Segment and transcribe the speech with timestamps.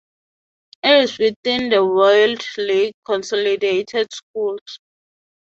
[0.81, 4.79] It is within the Walled Lake Consolidated Schools.